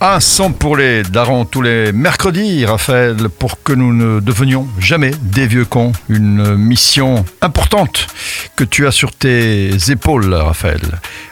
Un 0.00 0.20
son 0.20 0.52
pour 0.52 0.76
les 0.76 1.02
darons 1.02 1.44
tous 1.44 1.60
les 1.60 1.90
mercredis, 1.90 2.64
Raphaël, 2.64 3.16
pour 3.36 3.64
que 3.64 3.72
nous 3.72 3.92
ne 3.92 4.20
devenions 4.20 4.68
jamais 4.78 5.10
des 5.22 5.48
vieux 5.48 5.64
cons. 5.64 5.90
Une 6.08 6.54
mission 6.54 7.24
importante 7.40 8.06
que 8.54 8.62
tu 8.62 8.86
as 8.86 8.92
sur 8.92 9.10
tes 9.12 9.70
épaules, 9.90 10.32
Raphaël. 10.32 10.80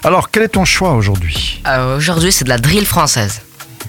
Alors, 0.03 0.33
quel 0.33 0.43
est 0.43 0.49
ton 0.49 0.65
choix 0.65 0.95
aujourd'hui? 0.95 1.63
Euh, 1.69 1.97
Aujourd'hui, 1.97 2.33
c'est 2.33 2.43
de 2.43 2.49
la 2.49 2.59
drill 2.59 2.87
française. 2.87 3.41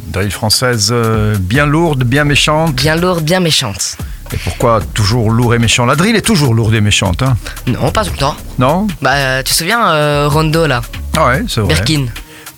Drill 0.09 0.29
française 0.29 0.89
euh, 0.91 1.35
bien 1.39 1.65
lourde, 1.65 2.03
bien 2.03 2.23
méchante. 2.23 2.75
Bien 2.75 2.95
lourde, 2.95 3.23
bien 3.23 3.39
méchante. 3.39 3.97
Et 4.31 4.37
pourquoi 4.37 4.81
toujours 4.93 5.31
lourd 5.31 5.55
et 5.55 5.59
méchant 5.59 5.87
La 5.87 5.95
drill 5.95 6.15
est 6.15 6.21
toujours 6.21 6.53
lourde 6.53 6.75
et 6.75 6.81
méchante, 6.81 7.23
hein? 7.23 7.35
Non, 7.65 7.89
pas 7.91 8.05
tout 8.05 8.11
le 8.11 8.19
temps. 8.19 8.35
Non? 8.59 8.85
Bah, 9.01 9.41
tu 9.41 9.53
te 9.53 9.57
souviens, 9.57 9.89
euh, 9.89 10.27
Rondo, 10.29 10.67
là? 10.67 10.83
Ah 11.17 11.29
ouais, 11.29 11.45
c'est 11.47 11.61
vrai. 11.61 11.73
Birkin 11.73 12.05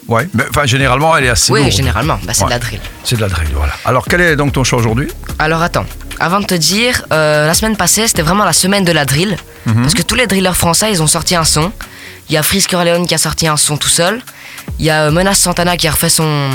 Ouais, 0.10 0.28
mais 0.34 0.44
enfin, 0.50 0.66
généralement, 0.66 1.16
elle 1.16 1.26
est 1.26 1.30
assez 1.30 1.54
Oui, 1.54 1.60
lourde. 1.62 1.72
généralement, 1.72 2.20
bah, 2.24 2.34
c'est 2.34 2.42
de 2.42 2.46
Ouais. 2.48 2.54
la 2.54 2.60
drill. 2.60 2.80
C'est 3.04 3.16
de 3.16 3.22
la 3.22 3.28
drill, 3.30 3.48
voilà. 3.54 3.74
Alors, 3.86 4.06
quel 4.10 4.22
est 4.22 4.36
donc 4.36 4.54
ton 4.54 4.64
choix 4.64 4.80
aujourd'hui? 4.80 5.08
Alors, 5.38 5.62
attends. 5.62 5.86
Avant 6.20 6.40
de 6.42 6.46
te 6.46 6.56
dire, 6.56 7.06
euh, 7.14 7.46
la 7.48 7.54
semaine 7.54 7.78
passée, 7.78 8.08
c'était 8.08 8.24
vraiment 8.24 8.44
la 8.44 8.54
semaine 8.54 8.84
de 8.84 8.92
la 8.92 9.06
drill. 9.06 9.38
Mhm. 9.68 9.82
Parce 9.84 9.94
que 9.94 10.02
tous 10.02 10.16
les 10.16 10.28
drillers 10.28 10.56
français, 10.56 10.92
ils 10.92 11.02
ont 11.02 11.08
sorti 11.08 11.36
un 11.36 11.44
son. 11.46 11.72
Il 12.30 12.34
y 12.34 12.38
a 12.38 12.44
Frisk 12.44 12.72
Corleone 12.72 13.06
qui 13.08 13.14
a 13.14 13.18
sorti 13.18 13.48
un 13.48 13.56
son 13.58 13.78
tout 13.78 13.88
seul. 13.90 14.22
Il 14.80 14.86
y 14.86 14.90
a 14.90 15.04
euh, 15.06 15.12
Menace 15.12 15.38
Santana 15.40 15.78
qui 15.78 15.88
a 15.88 15.92
refait 15.92 16.10
son, 16.10 16.50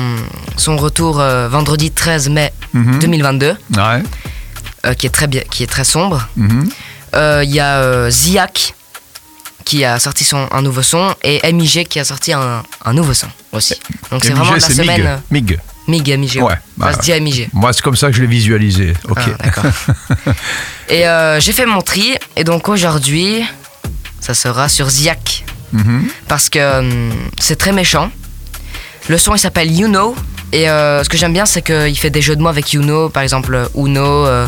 son 0.57 0.77
retour 0.77 1.21
euh, 1.21 1.49
vendredi 1.49 1.91
13 1.91 2.29
mai 2.29 2.53
Mhm. 2.75 2.99
2022, 2.99 3.57
Ouais. 3.77 4.03
euh, 4.87 4.95
qui, 4.95 5.07
est 5.07 5.11
très 5.11 5.27
bien, 5.29 5.43
qui 5.51 5.63
est 5.63 5.67
très 5.69 5.85
sombre. 5.85 6.27
Mhm. 6.37 6.69
Euh, 7.15 7.43
Il 7.45 7.51
y 7.55 7.61
a 7.61 7.77
euh, 7.77 8.11
Ziak 8.11 8.74
qui 9.65 9.85
a 9.85 9.99
sorti 9.99 10.25
son, 10.25 10.47
un 10.53 10.63
nouveau 10.63 10.83
son 10.83 11.15
et 11.23 11.41
MIG 11.53 11.87
qui 11.89 11.99
a 11.99 12.05
sorti 12.05 12.33
un, 12.33 12.63
un 12.85 12.93
nouveau 12.93 13.15
son 13.15 13.29
aussi. 13.53 13.75
Donc 14.11 14.25
c'est 14.25 14.33
vraiment 14.33 14.53
Mig, 14.53 14.61
la 14.63 14.69
semaine. 14.69 15.21
Mig. 15.31 15.53
euh, 15.53 15.57
Mig. 15.89 16.19
Mig. 16.19 16.43
Ouais, 16.43 16.53
Ça 16.53 16.59
bah, 16.77 16.93
se 16.93 17.01
dit 17.01 17.21
MIG. 17.21 17.49
Moi, 17.53 17.73
c'est 17.73 17.83
comme 17.83 17.97
ça 17.97 18.09
que 18.09 18.13
je 18.17 18.21
l'ai 18.23 18.27
visualisé. 18.27 18.93
Ok. 19.09 19.19
Ah, 19.19 19.43
d'accord. 19.45 19.65
et 20.89 21.07
euh, 21.07 21.41
j'ai 21.41 21.53
fait 21.53 21.67
mon 21.67 21.81
tri 21.83 22.15
et 22.37 22.45
donc 22.45 22.69
aujourd'hui, 22.69 23.43
ça 24.21 24.35
sera 24.35 24.69
sur 24.69 24.89
Ziak 24.89 25.45
Mhm. 25.73 26.07
parce 26.29 26.49
que 26.49 26.79
hum, 26.79 27.13
c'est 27.41 27.57
très 27.57 27.73
méchant. 27.73 28.09
Le 29.09 29.19
son 29.19 29.35
il 29.35 29.39
s'appelle 29.41 29.71
You 29.73 29.89
Know 29.89 30.15
et 30.53 30.71
euh, 30.71 31.03
ce 31.03 31.09
que 31.09 31.17
j'aime 31.17 31.33
bien 31.33 31.47
c'est 31.47 31.63
qu'il 31.63 31.99
fait 31.99 32.11
des 32.11 32.23
jeux 32.23 32.37
de 32.37 32.41
mots 32.43 32.49
avec 32.49 32.73
You 32.73 32.81
Know, 32.83 33.09
par 33.09 33.23
exemple 33.25 33.55
euh, 33.55 33.67
Uno, 33.75 34.25
euh, 34.27 34.47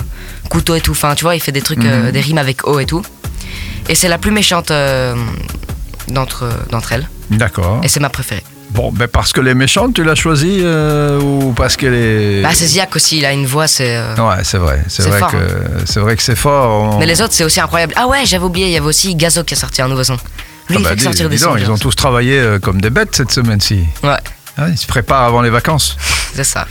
couteau 0.49 0.77
et 0.77 0.81
tout. 0.81 0.93
Enfin, 0.93 1.15
tu 1.17 1.25
vois, 1.25 1.35
il 1.35 1.41
fait 1.41 1.51
des 1.53 1.63
trucs, 1.63 1.85
euh, 1.85 2.05
Mhm. 2.07 2.13
des 2.13 2.21
rimes 2.21 2.39
avec 2.39 2.67
O 2.69 2.79
et 2.79 2.87
tout. 2.87 3.03
Et 3.89 3.95
c'est 3.95 4.09
la 4.09 4.19
plus 4.19 4.31
méchante 4.33 4.71
euh, 4.71 5.15
d'entre 6.09 6.49
d'entre 6.71 6.93
elles 6.93 7.09
D'accord. 7.31 7.81
et 7.83 7.89
c'est 7.89 8.01
ma 8.01 8.09
préférée. 8.09 8.43
Bon, 8.71 8.91
ben 8.93 9.07
parce 9.09 9.33
que 9.33 9.41
les 9.41 9.55
méchantes, 9.55 9.95
tu 9.95 10.03
l'as 10.05 10.17
choisie 10.17 10.59
euh, 10.63 11.21
ou 11.21 11.53
parce 11.53 11.77
qu'elle 11.77 11.95
est. 11.95 12.43
Bah 12.43 12.51
c'est 12.53 12.67
Ziak 12.67 12.95
aussi, 12.97 13.19
il 13.19 13.25
a 13.25 13.33
une 13.33 13.47
voix, 13.47 13.69
c'est. 13.69 13.97
euh, 13.97 14.15
Ouais, 14.17 14.43
c'est 14.43 14.59
vrai. 14.59 14.83
C'est 14.89 15.03
C'est 15.03 15.09
vrai 15.09 15.19
fort, 15.21 15.31
hein. 15.35 15.39
que 15.39 15.87
c'est 15.87 16.01
vrai 16.01 16.17
que 16.17 16.23
c'est 16.23 16.37
fort. 16.37 16.95
On- 16.95 16.99
Mais 16.99 17.07
les 17.07 17.23
autres 17.23 17.33
c'est 17.33 17.45
aussi 17.45 17.61
incroyable. 17.61 17.95
Ah 17.97 18.07
ouais, 18.09 18.27
j'avais 18.27 18.45
oublié, 18.45 18.67
il 18.67 18.73
y 18.73 18.77
avait 18.77 18.87
aussi 18.87 19.15
Gazo 19.15 19.45
qui 19.45 19.55
a 19.55 19.57
sorti 19.57 19.83
un 19.83 19.89
nouveau 19.89 20.03
son. 20.05 20.15
Lui 20.15 20.21
Ah 20.21 20.75
il 20.79 20.83
bah, 20.83 20.89
fait 20.91 20.95
que 20.97 20.99
dis- 21.01 21.05
sortir 21.05 21.29
des 21.29 21.37
dis 21.37 21.43
donc, 21.45 21.59
sons. 21.59 21.65
ils 21.65 21.71
ont 21.71 21.79
tous 21.79 21.95
travaillé 21.95 22.39
euh, 22.41 22.59
comme 22.59 22.81
des 22.81 22.91
bêtes 22.91 23.15
cette 23.15 23.31
semaine-ci. 23.31 23.85
Ouais, 24.03 24.11
Hein, 24.59 24.69
ils 24.71 24.79
se 24.79 24.87
préparent 24.87 25.25
avant 25.25 25.43
les 25.43 25.51
vacances. 25.51 25.97
c'est 26.35 26.43
ça. 26.45 26.67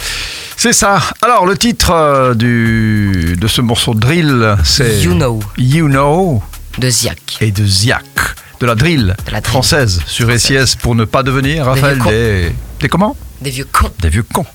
C'est 0.58 0.74
ça. 0.74 1.00
Alors, 1.22 1.46
le 1.46 1.56
titre 1.58 1.92
euh, 1.92 2.34
du, 2.34 3.36
de 3.40 3.48
ce 3.48 3.62
morceau 3.62 3.94
de 3.94 4.00
drill, 4.00 4.58
c'est 4.64 5.00
You 5.00 5.14
Know 5.14 5.40
You 5.58 5.88
Know 5.88 6.42
de 6.78 6.90
Ziak. 6.90 7.38
et 7.42 7.52
de 7.52 7.66
Ziak. 7.66 8.04
De 8.60 8.66
la 8.66 8.76
drill, 8.76 9.16
De 9.26 9.32
la 9.32 9.42
drill. 9.42 9.52
française 9.52 10.02
sur 10.08 10.28
Française. 10.30 10.70
SIS 10.70 10.76
pour 10.78 10.96
ne 10.96 11.04
pas 11.06 11.24
devenir, 11.24 11.66
Raphaël, 11.66 11.98
cons. 12.00 12.10
des, 12.10 12.52
des 12.80 12.88
comment? 12.90 13.16
Des 13.42 13.50
vieux 13.50 13.68
cons. 13.72 13.92
Des 14.00 14.10
vieux 14.10 14.24
cons. 14.24 14.46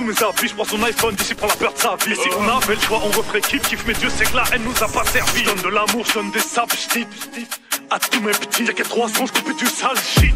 Sous 0.00 0.06
mes 0.06 0.28
habits, 0.28 0.48
je 0.48 0.54
prends 0.54 0.64
son 0.64 0.82
iPhone, 0.82 1.14
d'ici 1.14 1.34
prend 1.34 1.46
la 1.46 1.54
peur 1.54 1.74
de 1.74 1.78
sa 1.78 1.96
vie. 2.04 2.16
Si 2.16 2.28
on 2.38 2.48
avait 2.48 2.74
le 2.74 2.80
choix, 2.80 3.00
on 3.04 3.08
referait 3.08 3.40
kiff 3.40 3.60
kiff, 3.62 3.84
mais 3.86 3.92
Dieu 3.94 4.08
sait 4.08 4.24
que 4.24 4.36
la 4.36 4.44
haine 4.52 4.62
nous 4.64 4.82
a 4.82 4.88
pas 4.88 5.04
servi. 5.04 5.40
Je 5.40 5.44
donne 5.44 5.62
de 5.62 5.68
l'amour, 5.68 6.04
je 6.06 6.14
donne 6.14 6.30
des 6.30 6.40
sables, 6.40 6.72
je 6.72 7.00
à 7.92 7.98
tous 7.98 8.20
mes 8.20 8.30
petits, 8.30 8.64
y'a 8.64 8.72
qu'à 8.72 8.84
300, 8.84 9.26
je 9.26 9.40
coupe 9.40 9.58
du 9.58 9.66
sale 9.66 9.96
shit. 9.98 10.34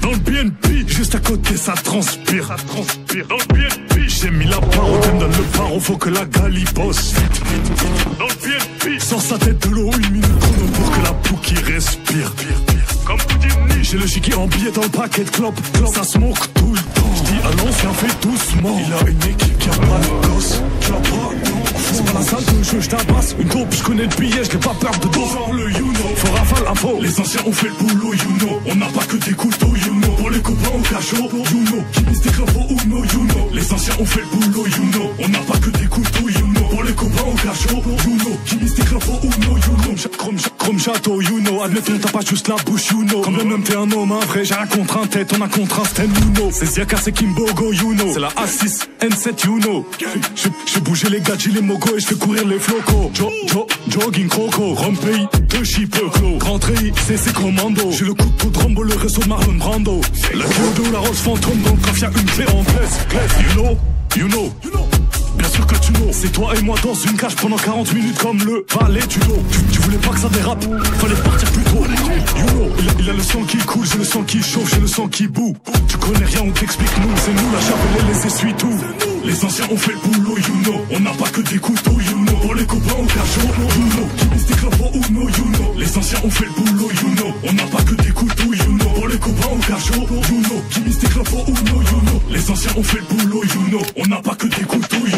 Dans 0.00 0.10
le 0.10 0.16
BNP, 0.16 0.88
juste 0.88 1.14
à 1.14 1.20
côté, 1.20 1.56
ça 1.56 1.72
transpire. 1.72 2.48
Ça 2.48 2.56
transpire. 2.56 3.26
Dans 3.28 3.36
le 3.36 3.44
BNP, 3.54 4.08
j'ai 4.08 4.30
mis 4.30 4.46
la 4.46 4.58
barre, 4.58 4.84
on 4.84 5.14
me 5.14 5.20
donne 5.20 5.36
le 5.36 5.44
phare, 5.52 5.80
faut 5.80 5.96
que 5.96 6.10
la 6.10 6.24
galibosse. 6.24 7.14
Dans 8.18 8.26
le 8.26 8.34
BNP, 8.34 9.00
sors 9.00 9.22
sa 9.22 9.38
tête 9.38 9.60
de 9.68 9.74
l'eau, 9.74 9.90
une 9.92 10.10
minute 10.10 10.38
chrono 10.40 10.66
pour 10.72 10.90
que 10.90 11.00
la 11.00 11.14
qui 11.42 11.54
respire. 11.72 12.32
Comme 13.06 13.20
Houdini, 13.20 13.84
j'ai 13.84 13.98
le 13.98 14.06
chiqui 14.06 14.34
en 14.34 14.46
billet 14.46 14.72
dans 14.72 14.82
le 14.82 14.88
paquet 14.88 15.24
de 15.24 15.30
clopes. 15.30 15.60
Ça 15.94 16.02
smoke 16.02 16.40
tout 16.54 16.74
le 16.74 16.93
J'dis 17.34 17.86
à 17.86 17.92
fais 17.92 18.28
doucement. 18.28 18.76
Il 18.78 18.92
a 18.92 19.10
une 19.10 19.30
équipe 19.30 19.58
qui 19.58 19.68
a 19.68 19.72
pas 19.72 19.98
de 19.98 20.28
gosse. 20.28 20.62
Qui 20.80 20.90
a 20.90 20.94
pas 20.94 21.30
C'est 21.92 22.04
pas 22.04 22.18
la 22.18 22.22
salle 22.22 22.44
de 22.44 22.62
jeu, 22.62 22.80
j'tabasse 22.80 23.34
une 23.38 23.48
dope, 23.48 23.72
j'connais 23.72 24.02
le 24.02 24.16
billet, 24.16 24.44
j'n'ai 24.44 24.58
pas 24.58 24.74
peur 24.80 24.92
de 24.92 25.08
dos. 25.08 25.26
Le 25.52 25.70
you 25.72 25.92
know, 25.92 26.14
faut 26.16 26.32
rafale 26.32 26.66
info. 26.70 26.98
Les 27.00 27.20
anciens 27.20 27.40
ont 27.46 27.52
fait 27.52 27.68
le 27.68 27.74
boulot, 27.74 28.14
you 28.14 28.38
know. 28.38 28.60
On 28.66 28.74
n'a 28.76 28.86
pas 28.86 29.04
que 29.04 29.16
des 29.16 29.32
couteaux, 29.34 29.74
you 29.74 29.94
know. 29.94 30.12
Pour 30.16 30.30
les 30.30 30.40
copains 30.40 30.70
au 30.78 30.82
cachot, 30.82 31.16
you 31.16 31.64
know. 31.64 31.84
Qui 31.92 32.04
mise 32.04 32.20
des 32.20 32.30
clopes 32.30 32.56
au 32.56 32.72
Uno, 32.84 33.04
you 33.04 33.26
know. 33.26 33.50
Les 33.52 33.72
anciens 33.72 33.94
ont 33.98 34.06
fait 34.06 34.20
le 34.20 34.38
boulot, 34.38 34.66
you 34.66 34.84
know. 34.92 35.10
On 35.18 35.28
n'a 35.28 35.38
pas 35.40 35.58
que 35.58 35.70
des 35.70 35.86
couteaux, 35.86 36.28
you 36.28 36.46
know. 36.54 36.68
Pour 36.70 36.82
les 36.84 36.92
copains 36.92 37.24
au 37.26 37.34
cachot, 37.34 37.82
you 38.06 38.16
know. 38.18 38.38
Qui 38.46 38.56
mise 38.56 38.74
des 38.74 38.82
you 38.82 38.88
know. 38.88 39.04
Cha- 39.22 39.43
Chrome, 40.64 40.78
château, 40.78 41.20
you 41.20 41.40
know. 41.40 41.62
Admettons, 41.62 41.98
t'as 42.00 42.10
pas 42.10 42.24
juste 42.26 42.48
la 42.48 42.56
bouche, 42.64 42.88
you 42.90 43.04
know. 43.04 43.20
Quand 43.20 43.30
même 43.30 43.62
t'es 43.62 43.76
un 43.76 43.90
homme, 43.92 44.12
un 44.12 44.24
vrai, 44.24 44.46
j'ai 44.46 44.54
rien 44.54 44.66
contre 44.66 44.96
un 44.96 45.06
tête, 45.06 45.30
on 45.38 45.42
a 45.42 45.48
contre 45.48 45.80
un 45.80 45.84
stem, 45.84 46.10
you 46.10 46.30
know. 46.34 46.48
C'est 46.50 46.64
Ziaka, 46.64 46.96
c'est 46.96 47.12
Kimbogo, 47.12 47.70
you 47.74 47.94
know. 47.94 48.10
C'est 48.14 48.20
la 48.20 48.28
A6, 48.28 48.88
N7, 49.02 49.44
you 49.44 49.58
know. 49.60 49.86
J'ai- 49.98 50.80
bougé 50.80 51.10
les 51.10 51.20
gadgets, 51.20 51.52
les 51.52 51.60
mogos 51.60 51.96
et 51.96 52.00
je 52.00 52.06
fais 52.06 52.14
courir 52.14 52.46
les 52.46 52.58
flocos. 52.58 53.10
Jo, 53.12 53.30
jo, 53.52 53.66
jogging 53.88 54.28
croco, 54.28 54.72
rhum 54.74 54.96
pays, 54.96 55.26
de 55.50 55.64
chip 55.64 55.94
clos. 56.12 56.38
Grand 56.38 56.58
c'est 57.06 57.18
ses 57.18 57.32
commandos. 57.32 57.90
J'ai 57.92 58.06
le 58.06 58.14
couteau 58.14 58.48
de 58.48 58.58
Rambo, 58.58 58.82
le 58.84 58.94
réseau 58.94 59.20
de 59.20 59.28
Marlon 59.28 59.54
Brando. 59.54 60.00
La 60.32 60.44
de 60.46 60.92
la 60.92 60.98
rose 60.98 61.18
fantôme, 61.18 61.58
le 61.62 61.72
graphe, 61.82 62.00
y'a 62.00 62.08
une 62.08 62.24
clé 62.24 62.44
en. 62.48 62.62
Glace, 63.10 63.30
you 63.38 63.62
know, 63.62 63.76
you 64.16 64.28
know, 64.28 64.52
you 64.64 64.70
know. 64.70 64.88
C'est 66.12 66.32
toi 66.32 66.54
et 66.56 66.62
moi 66.62 66.76
dans 66.82 66.94
une 66.94 67.16
cage 67.16 67.36
pendant 67.36 67.56
40 67.56 67.92
minutes 67.92 68.18
comme 68.18 68.38
le 68.44 68.64
valet 68.80 69.06
du 69.06 69.18
dos. 69.20 69.42
Tu, 69.50 69.58
tu 69.72 69.80
voulais 69.80 69.98
pas 69.98 70.10
que 70.10 70.20
ça 70.20 70.28
dérape, 70.28 70.64
fallait 70.98 71.14
partir 71.16 71.50
plus 71.52 71.62
tôt. 71.64 71.84
You 72.36 72.46
know, 72.46 72.72
il 72.78 72.88
a, 72.88 72.92
il 73.00 73.10
a 73.10 73.12
le 73.12 73.22
sang 73.22 73.42
qui 73.42 73.58
coule, 73.58 73.84
j'ai 73.84 73.98
le 73.98 74.04
sang 74.04 74.22
qui 74.22 74.42
chauffe, 74.42 74.70
j'ai 74.72 74.80
le 74.80 74.86
sang 74.86 75.08
qui 75.08 75.26
boue. 75.26 75.54
Tu 75.88 75.96
connais 75.98 76.24
rien, 76.24 76.40
on 76.46 76.50
t'explique 76.50 76.96
nous, 76.98 77.10
c'est 77.16 77.32
nous 77.32 77.52
la 77.52 77.60
chapelle 77.60 78.00
et 78.00 78.12
les 78.12 78.26
essuie-tout. 78.26 78.78
Les 79.24 79.44
anciens 79.44 79.66
ont 79.70 79.76
fait 79.76 79.92
le 79.92 79.98
boulot, 79.98 80.36
you 80.38 80.54
know. 80.64 80.84
On 80.90 81.00
n'a 81.00 81.10
pas 81.10 81.28
que 81.28 81.40
des 81.40 81.58
couteaux, 81.58 81.98
you 82.00 82.24
know. 82.24 82.36
Pour 82.42 82.54
les 82.54 82.64
copains 82.64 83.00
au 83.00 83.06
cachot, 83.06 83.40
you 83.40 83.96
know. 83.96 84.08
Qui 84.16 84.26
mise 84.28 84.46
des 84.46 84.54
clopes 84.54 84.80
au 84.80 84.96
Uno, 84.96 85.28
you 85.28 85.44
know. 85.44 85.74
Les 85.78 85.98
anciens 85.98 86.18
ont 86.24 86.30
fait 86.30 86.46
le 86.46 86.62
boulot, 86.62 86.90
you 86.90 87.14
know. 87.16 87.34
On 87.48 87.52
n'a 87.52 87.64
pas 87.64 87.82
que 87.82 87.94
des 87.94 88.10
couteaux, 88.10 88.52
you 88.52 88.78
know. 88.78 88.90
Pour 88.94 89.08
les 89.08 89.18
copains 89.18 89.48
au 89.52 89.58
cachot, 89.58 89.94
you 89.94 90.40
know. 90.42 90.62
Qui 90.70 90.80
mise 90.80 90.98
des 90.98 91.08
clopes 91.08 91.32
au 91.32 91.50
Uno, 91.50 91.82
you 91.82 92.00
know. 92.06 92.22
Les 92.30 92.50
anciens 92.50 92.70
ont 92.76 92.82
fait 92.82 92.98
le 92.98 93.16
boulot, 93.16 93.44
you 93.44 93.70
know. 93.70 93.82
On 93.96 94.06
n'a 94.06 94.20
pas 94.20 94.34
que 94.34 94.46
des 94.46 94.64
couteaux, 94.64 94.96
you 95.06 95.10
know. 95.10 95.13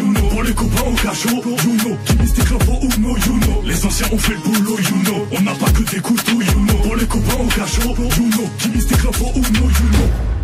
Copains 0.56 0.88
au 0.90 0.94
cachot, 0.94 1.28
you 1.28 1.76
know. 1.84 1.96
Qui 2.06 2.14
des 2.14 2.42
clopes 2.42 2.68
au 2.68 2.80
Uno, 2.82 3.16
you 3.16 3.38
know. 3.40 3.62
Les 3.64 3.84
anciens 3.84 4.06
ont 4.10 4.18
fait 4.18 4.32
le 4.32 4.38
boulot, 4.38 4.78
you 4.78 5.02
know. 5.04 5.26
On 5.32 5.40
n'a 5.42 5.52
pas 5.52 5.70
que 5.70 5.82
des 5.82 6.00
couteaux, 6.00 6.40
you 6.40 6.60
know. 6.66 6.78
Pour 6.82 6.96
les 6.96 7.06
copains 7.06 7.42
au 7.42 7.46
cachot, 7.46 7.90
you 7.90 8.30
know. 8.30 8.48
Qui 8.58 8.70
clopes 8.96 9.20
au 9.20 9.38
Uno, 9.38 9.68
you 9.68 9.88
know. 9.92 10.35